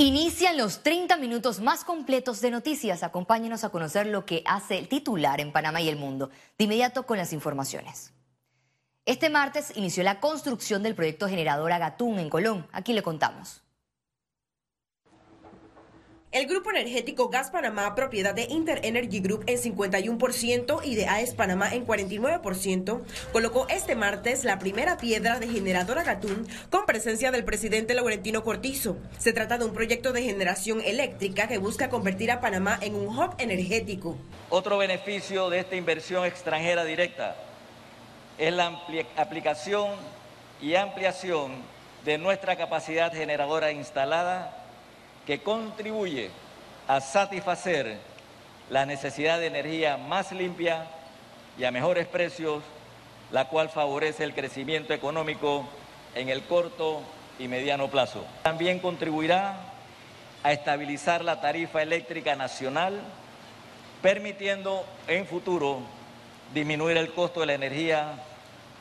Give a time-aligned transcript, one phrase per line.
[0.00, 3.02] Inician los 30 minutos más completos de noticias.
[3.02, 6.30] Acompáñenos a conocer lo que hace el titular en Panamá y el mundo.
[6.56, 8.12] De inmediato con las informaciones.
[9.06, 12.68] Este martes inició la construcción del proyecto generador Agatún en Colón.
[12.70, 13.62] Aquí le contamos.
[16.30, 21.32] El grupo energético Gas Panamá, propiedad de Inter Energy Group en 51% y de AES
[21.32, 23.00] Panamá en 49%,
[23.32, 28.98] colocó este martes la primera piedra de generadora Gatún con presencia del presidente Laurentino Cortizo.
[29.16, 33.06] Se trata de un proyecto de generación eléctrica que busca convertir a Panamá en un
[33.08, 34.14] hub energético.
[34.50, 37.36] Otro beneficio de esta inversión extranjera directa
[38.36, 38.82] es la
[39.16, 39.92] aplicación
[40.60, 41.52] y ampliación
[42.04, 44.57] de nuestra capacidad generadora instalada
[45.28, 46.30] que contribuye
[46.86, 47.98] a satisfacer
[48.70, 50.86] la necesidad de energía más limpia
[51.58, 52.62] y a mejores precios,
[53.30, 55.68] la cual favorece el crecimiento económico
[56.14, 57.02] en el corto
[57.38, 58.24] y mediano plazo.
[58.42, 59.60] También contribuirá
[60.42, 62.98] a estabilizar la tarifa eléctrica nacional,
[64.00, 65.82] permitiendo en futuro
[66.54, 68.14] disminuir el costo de la energía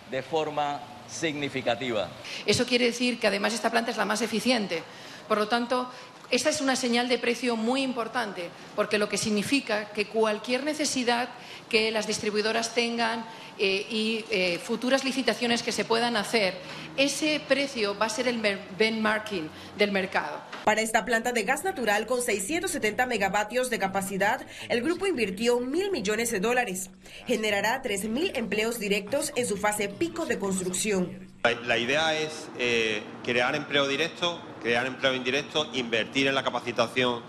[0.09, 2.08] de forma significativa.
[2.45, 4.81] Eso quiere decir que además esta planta es la más eficiente.
[5.27, 5.91] Por lo tanto,
[6.30, 11.30] esta es una señal de precio muy importante, porque lo que significa que cualquier necesidad
[11.70, 13.25] que las distribuidoras tengan
[13.58, 16.55] eh, y eh, futuras licitaciones que se puedan hacer,
[16.98, 18.39] ese precio va a ser el
[18.78, 20.42] benchmarking del mercado.
[20.66, 25.92] Para esta planta de gas natural con 670 megavatios de capacidad, el grupo invirtió mil
[25.92, 26.89] millones de dólares.
[27.25, 31.28] Generará 3.000 empleos directos en su fase pico de construcción.
[31.66, 37.21] La idea es eh, crear empleo directo crear empleo indirecto, invertir en la capacitación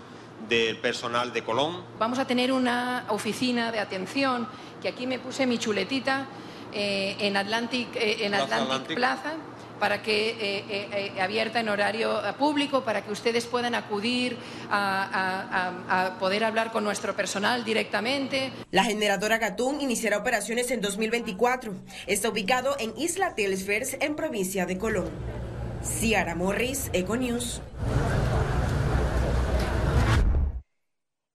[0.49, 1.85] del personal de Colón.
[1.97, 4.45] Vamos a tener una oficina de atención,
[4.81, 6.25] que aquí me puse mi chuletita,
[6.73, 9.35] eh, en Atlantic, eh, en Atlantic, Plaza
[9.79, 10.35] para que
[10.69, 14.35] eh, abierta en horario público, para que ustedes puedan acudir
[14.69, 18.51] a, poder hablar con nuestro personal directamente.
[18.71, 21.73] La generadora Gatún iniciará operaciones en 2024.
[22.07, 25.38] Está ubicado en Isla Telesfers, en provincia de Colón.
[25.83, 27.61] Ciara Morris, Econews.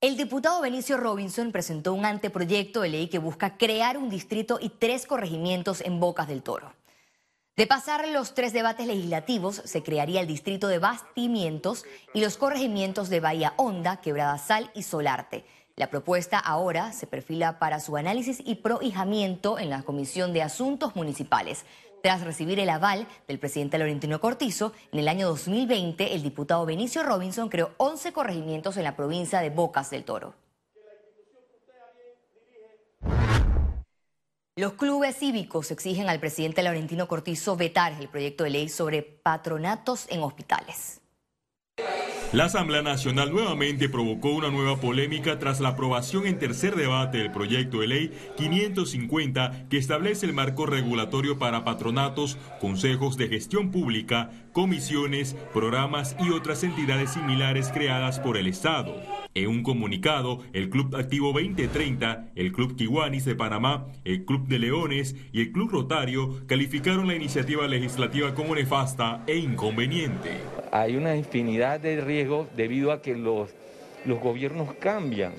[0.02, 4.68] El diputado Benicio Robinson presentó un anteproyecto de ley que busca crear un distrito y
[4.68, 6.74] tres corregimientos en Bocas del Toro.
[7.56, 13.08] De pasar los tres debates legislativos, se crearía el distrito de Bastimientos y los corregimientos
[13.08, 15.44] de Bahía Honda, Quebrada Sal y Solarte.
[15.76, 20.94] La propuesta ahora se perfila para su análisis y prohijamiento en la Comisión de Asuntos
[20.94, 21.64] Municipales.
[22.04, 27.02] Tras recibir el aval del presidente Laurentino Cortizo, en el año 2020 el diputado Benicio
[27.02, 30.34] Robinson creó 11 corregimientos en la provincia de Bocas del Toro.
[34.54, 40.04] Los clubes cívicos exigen al presidente Laurentino Cortizo vetar el proyecto de ley sobre patronatos
[40.10, 41.00] en hospitales.
[42.34, 47.30] La Asamblea Nacional nuevamente provocó una nueva polémica tras la aprobación en tercer debate del
[47.30, 54.32] proyecto de ley 550 que establece el marco regulatorio para patronatos, consejos de gestión pública,
[54.54, 58.94] comisiones, programas y otras entidades similares creadas por el Estado.
[59.34, 64.60] En un comunicado, el Club Activo 2030, el Club Kiwanis de Panamá, el Club de
[64.60, 70.30] Leones y el Club Rotario calificaron la iniciativa legislativa como nefasta e inconveniente.
[70.70, 73.50] Hay una infinidad de riesgos debido a que los,
[74.04, 75.32] los gobiernos cambian.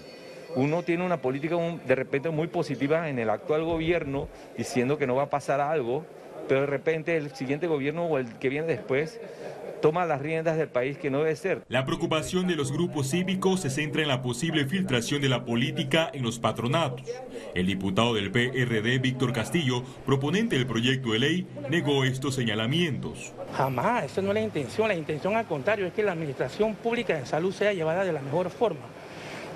[0.58, 4.28] Uno tiene una política de repente muy positiva en el actual gobierno
[4.58, 6.06] diciendo que no va a pasar algo,
[6.48, 9.20] pero de repente el siguiente gobierno o el que viene después
[9.82, 11.64] toma las riendas del país que no debe ser.
[11.68, 16.10] La preocupación de los grupos cívicos se centra en la posible filtración de la política
[16.12, 17.08] en los patronatos.
[17.54, 23.34] El diputado del PRD, Víctor Castillo, proponente del proyecto de ley, negó estos señalamientos.
[23.54, 24.88] Jamás, esa no es la intención.
[24.88, 28.22] La intención, al contrario, es que la administración pública de salud sea llevada de la
[28.22, 28.88] mejor forma.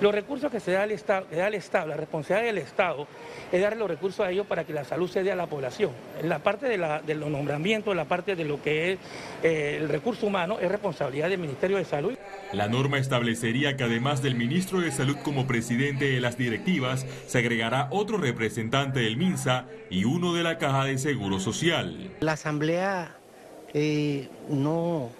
[0.00, 3.06] Los recursos que se da al Estado, Estado, la responsabilidad del Estado
[3.52, 5.90] es darle los recursos a ellos para que la salud se dé a la población.
[6.18, 8.98] En la parte de, la, los nombramientos, la parte de lo que es
[9.42, 12.16] eh, el recurso humano, es responsabilidad del Ministerio de Salud.
[12.52, 17.38] La norma establecería que además del ministro de Salud como presidente de las directivas, se
[17.38, 22.10] agregará otro representante del MINSA y uno de la Caja de Seguro Social.
[22.20, 23.16] La Asamblea
[23.74, 25.10] eh, no,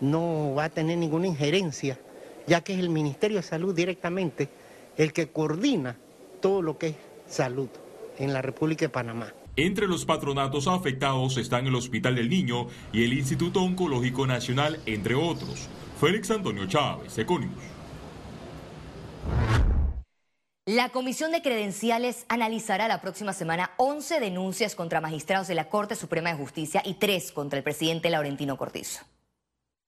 [0.00, 1.96] no va a tener ninguna injerencia
[2.46, 4.48] ya que es el Ministerio de Salud directamente
[4.96, 5.96] el que coordina
[6.40, 6.96] todo lo que es
[7.28, 7.68] salud
[8.18, 9.32] en la República de Panamá.
[9.56, 15.14] Entre los patronatos afectados están el Hospital del Niño y el Instituto Oncológico Nacional, entre
[15.14, 15.68] otros.
[15.98, 17.52] Félix Antonio Chávez, Econius.
[20.66, 25.94] La Comisión de Credenciales analizará la próxima semana 11 denuncias contra magistrados de la Corte
[25.94, 29.04] Suprema de Justicia y 3 contra el presidente Laurentino Cortizo.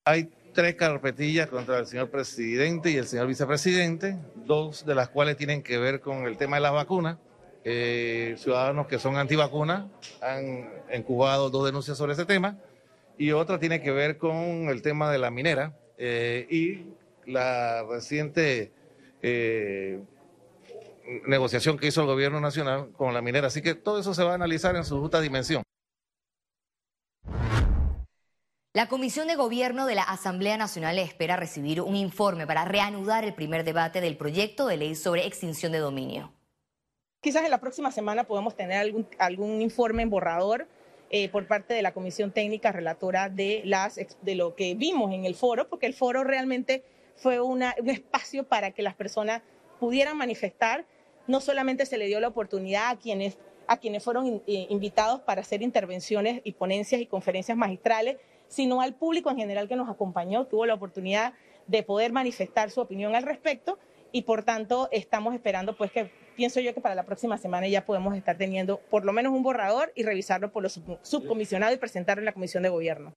[0.05, 5.37] Hay tres carpetillas contra el señor presidente y el señor vicepresidente, dos de las cuales
[5.37, 7.17] tienen que ver con el tema de las vacunas.
[7.63, 9.87] Eh, ciudadanos que son antivacunas
[10.21, 12.59] han incubado dos denuncias sobre ese tema
[13.17, 16.87] y otra tiene que ver con el tema de la minera eh, y
[17.31, 18.73] la reciente
[19.23, 20.01] eh,
[21.25, 23.47] negociación que hizo el gobierno nacional con la minera.
[23.47, 25.63] Así que todo eso se va a analizar en su justa dimensión.
[28.79, 33.35] La Comisión de Gobierno de la Asamblea Nacional espera recibir un informe para reanudar el
[33.35, 36.33] primer debate del proyecto de ley sobre extinción de dominio.
[37.21, 38.79] Quizás en la próxima semana podamos tener
[39.19, 40.69] algún, informe en borrador
[41.11, 43.63] eh, por parte de la Comisión Técnica Relatora de,
[44.37, 46.85] lo que vimos en el foro, porque el foro realmente
[47.17, 49.43] fue un espacio para que las personas
[49.81, 50.87] pudieran manifestar.
[51.27, 55.41] No solamente se le dio la oportunidad a quienes, a quienes fueron eh, invitados para
[55.41, 60.47] hacer intervenciones y ponencias y conferencias magistrales, sino al público en general que nos acompañó,
[60.47, 61.35] tuvo la oportunidad
[61.67, 63.79] de poder manifestar su opinión al respecto
[64.11, 67.85] y por tanto estamos esperando pues que pienso yo que para la próxima semana ya
[67.85, 72.21] podemos estar teniendo por lo menos un borrador y revisarlo por los subcomisionados y presentarlo
[72.21, 73.15] en la Comisión de Gobierno.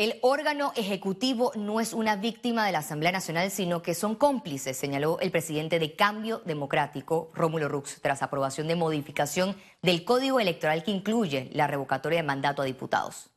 [0.00, 4.74] El órgano ejecutivo no es una víctima de la Asamblea Nacional, sino que son cómplices,
[4.74, 10.84] señaló el presidente de Cambio Democrático, Rómulo Rux, tras aprobación de modificación del Código Electoral
[10.84, 13.28] que incluye la revocatoria de mandato a diputados.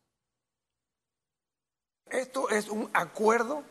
[2.09, 3.63] Esto es un acuerdo,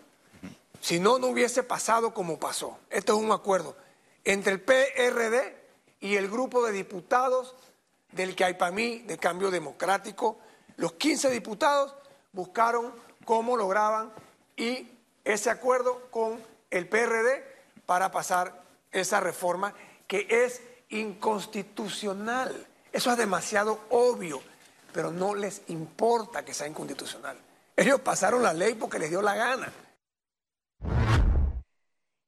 [0.82, 2.78] si no, no hubiese pasado como pasó.
[2.90, 3.74] Esto es un acuerdo
[4.22, 5.56] entre el PRD
[5.98, 7.54] y el grupo de diputados
[8.10, 10.36] del que hay para mí de Cambio Democrático,
[10.76, 11.94] los 15 diputados
[12.32, 12.92] buscaron
[13.24, 14.12] cómo lograban
[14.56, 14.88] y
[15.24, 16.40] ese acuerdo con
[16.70, 17.44] el PRD
[17.86, 19.74] para pasar esa reforma
[20.06, 22.66] que es inconstitucional.
[22.92, 24.42] Eso es demasiado obvio,
[24.92, 27.38] pero no les importa que sea inconstitucional.
[27.76, 29.72] Ellos pasaron la ley porque les dio la gana.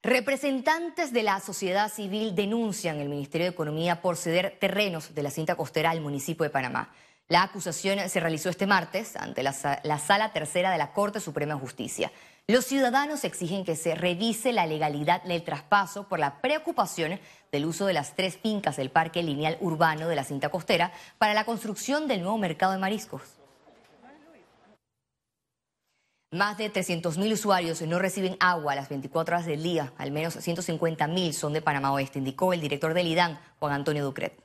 [0.03, 5.31] Representantes de la sociedad civil denuncian el Ministerio de Economía por ceder terrenos de la
[5.31, 6.93] cinta costera al municipio de Panamá.
[7.29, 11.61] La acusación se realizó este martes ante la, Sala Tercera de la Corte Suprema de
[11.61, 12.13] Justicia.
[12.47, 17.19] Los ciudadanos exigen que se revise la legalidad del traspaso por la preocupación
[17.51, 21.33] del uso de las tres fincas del Parque Lineal Urbano de la Cinta Costera para
[21.33, 23.23] la construcción del nuevo mercado de mariscos.
[26.31, 29.95] Más de 300.000 usuarios no reciben agua a las 24 horas del día.
[29.97, 34.44] Al menos 150.000 son de Panamá Oeste, indicó el director del IDAN, Juan Antonio Ducret.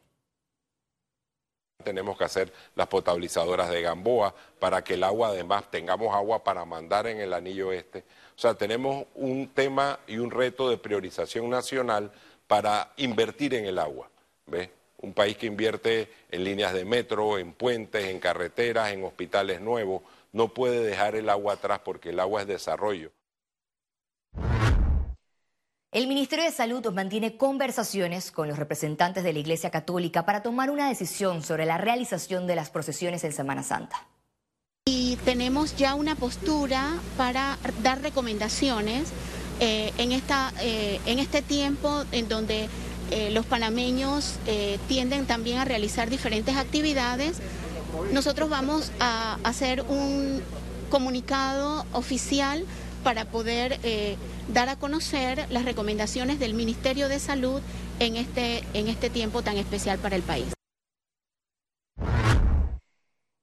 [1.84, 6.66] Tenemos que hacer las potabilizadoras de Gamboa para que el agua, además, tengamos agua para
[6.66, 8.00] mandar en el anillo este.
[8.00, 12.12] O sea, tenemos un tema y un reto de priorización nacional
[12.48, 14.10] para invertir en el agua.
[14.46, 14.70] ¿Ves?
[14.98, 20.02] Un país que invierte en líneas de metro, en puentes, en carreteras, en hospitales nuevos,
[20.34, 23.10] no puede dejar el agua atrás porque el agua es desarrollo.
[25.91, 30.69] El Ministerio de Salud mantiene conversaciones con los representantes de la Iglesia Católica para tomar
[30.69, 34.06] una decisión sobre la realización de las procesiones en Semana Santa.
[34.86, 39.09] Y tenemos ya una postura para dar recomendaciones
[39.59, 42.69] eh, en, esta, eh, en este tiempo en donde
[43.09, 44.35] eh, los panameños
[44.88, 47.39] tienden también a realizar diferentes actividades.
[48.13, 50.44] Nosotros vamos a hacer un
[50.92, 52.63] comunicado oficial
[53.04, 53.80] para poder
[54.54, 57.62] dar a conocer las recomendaciones del Ministerio de Salud
[58.00, 60.54] en este, en este tiempo tan especial para el país.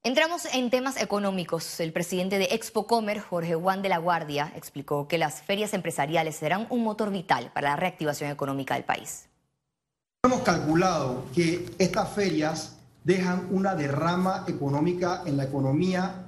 [0.06, 1.80] Entramos en temas económicos.
[1.80, 6.36] El presidente de Expo Comer, Jorge Juan de la Guardia, explicó que las ferias empresariales
[6.36, 9.28] serán un motor vital para la reactivación económica del país.
[10.24, 16.26] Hemos calculado que estas ferias dejan una derrama económica en la economía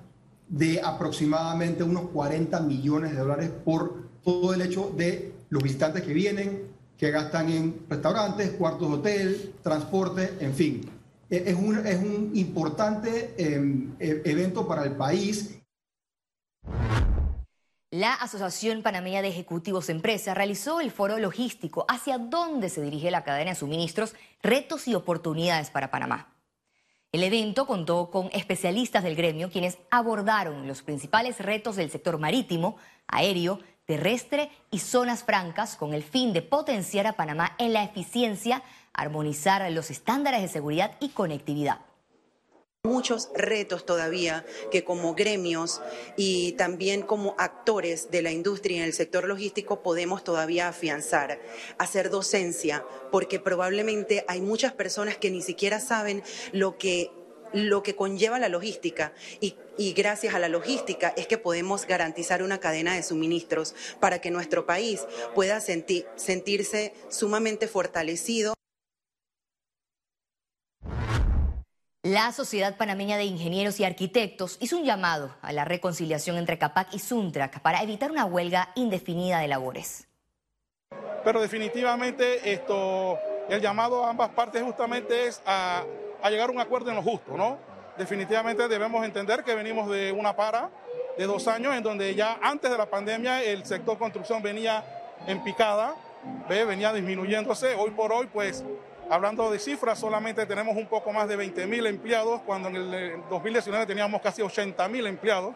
[0.49, 6.13] de aproximadamente unos 40 millones de dólares por todo el hecho de los visitantes que
[6.13, 10.91] vienen, que gastan en restaurantes, cuartos de hotel, transporte, en fin.
[11.31, 15.55] E, es un, es un importante em, e, evento para el país.
[17.91, 23.25] La Asociación Panameña de Ejecutivos Empresa realizó el foro logístico hacia dónde se dirige la
[23.25, 26.38] cadena de suministros, retos y oportunidades para Panamá.
[27.11, 32.77] El evento contó con especialistas del gremio quienes abordaron los principales retos del sector marítimo,
[33.07, 38.63] aéreo, terrestre y zonas francas con el fin de potenciar a Panamá en la eficiencia,
[38.93, 41.88] armonizar los estándares de seguridad y conectividad
[42.89, 45.81] muchos retos todavía que como gremios
[46.17, 51.41] y también como actores de la industria en el sector logístico podemos todavía afianzar,
[51.79, 57.13] hacer docencia, porque probablemente hay muchas personas que ni siquiera saben lo que
[57.55, 59.55] lo que conlleva la logística y,
[59.95, 64.67] gracias a la logística es que podemos garantizar una cadena de suministros para que nuestro
[64.67, 68.55] país pueda sentirse sumamente fortalecido.
[72.09, 76.95] La Sociedad Panameña de Ingenieros y Arquitectos hizo un llamado a la reconciliación entre CAPAC
[76.95, 80.09] y Suntrac para evitar una huelga indefinida de labores.
[81.23, 83.19] Pero definitivamente esto,
[83.51, 85.85] el llamado a ambas partes justamente es a
[86.31, 87.59] llegar a un acuerdo en lo justo, ¿no?
[87.99, 90.71] Definitivamente debemos entender que venimos de una para
[91.19, 94.83] de dos años en donde ya antes de la pandemia el sector construcción venía
[95.27, 95.95] en picada,
[96.49, 96.65] ¿ve?
[96.65, 97.75] venía disminuyéndose.
[97.75, 98.65] Hoy por hoy, pues,
[99.11, 103.23] hablando de cifras, solamente tenemos un poco más de 20 mil empleados, cuando en el
[103.29, 105.55] 2019 teníamos casi 80 mil empleados.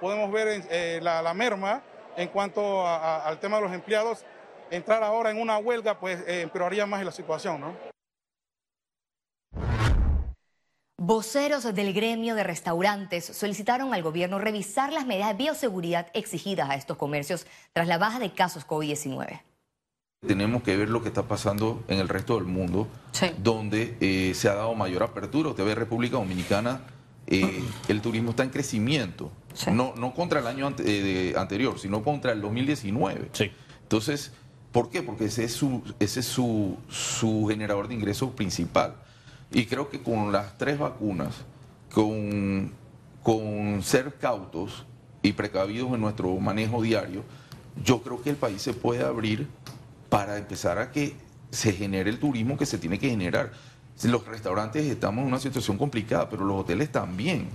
[0.00, 1.82] Podemos ver eh, la, merma
[2.16, 4.24] en cuanto al tema de los empleados.
[4.70, 7.94] Entrar ahora en una huelga, pues, eh, empeoraría más la situación, ¿no?
[10.96, 16.76] Voceros del gremio de restaurantes solicitaron al gobierno revisar las medidas de bioseguridad exigidas a
[16.76, 19.42] estos comercios tras la baja de casos COVID-19.
[20.26, 22.88] Tenemos que ver lo que está pasando en el resto del mundo,
[23.38, 25.50] donde eh, se ha dado mayor apertura.
[25.50, 26.80] Usted ve República Dominicana,
[27.26, 29.30] eh, el turismo está en crecimiento,
[29.72, 33.30] no, no contra el año eh, anterior, sino contra el 2019.
[33.82, 34.32] Entonces,
[34.72, 35.02] ¿por qué?
[35.02, 38.94] Porque ese es su, ese es su, su generador de ingresos principal.
[39.52, 41.34] Y creo que con las tres vacunas,
[41.92, 42.72] con,
[43.22, 44.84] con ser cautos
[45.22, 47.22] y precavidos en nuestro manejo diario,
[47.82, 49.48] yo creo que el país se puede abrir
[50.14, 51.16] para empezar a que
[51.50, 53.50] se genere el turismo que se tiene que generar.
[54.04, 57.48] Los restaurantes estamos en una situación complicada, pero los hoteles también.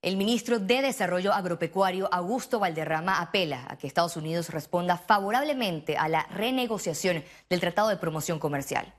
[0.00, 6.08] El ministro de Desarrollo Agropecuario, Augusto Valderrama, apela a que Estados Unidos responda favorablemente a
[6.08, 8.94] la renegociación del Tratado de Promoción Comercial.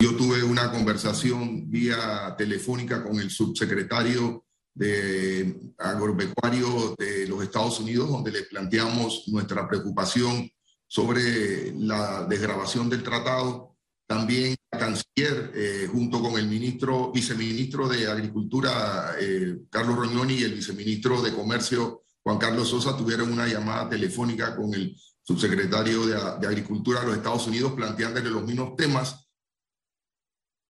[0.00, 8.10] Yo tuve una conversación vía telefónica con el subsecretario de agropecuario de los Estados Unidos,
[8.10, 10.50] donde le planteamos nuestra preocupación
[10.94, 13.74] sobre la desgrabación del tratado.
[14.06, 20.44] También el canciller, eh, junto con el ministro, viceministro de Agricultura, eh, Carlos Rognoni, y
[20.44, 26.46] el viceministro de Comercio, Juan Carlos Sosa, tuvieron una llamada telefónica con el subsecretario de
[26.46, 29.23] Agricultura de los Estados Unidos planteándole los mismos temas